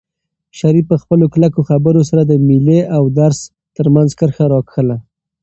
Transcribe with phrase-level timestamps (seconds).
[0.59, 3.39] شریف په خپلو کلکو خبرو سره د مېلې او درس
[3.77, 4.95] ترمنځ کرښه راښکله.